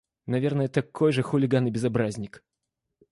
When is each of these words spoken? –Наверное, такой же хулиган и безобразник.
–Наверное, 0.25 0.67
такой 0.67 1.11
же 1.11 1.21
хулиган 1.21 1.67
и 1.67 1.69
безобразник. 1.69 2.43